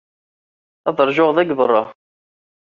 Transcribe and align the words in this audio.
Ad 0.87 0.97
ṛjuɣ 1.09 1.29
da, 1.35 1.41
deg 1.43 1.55
beṛṛa. 1.57 1.83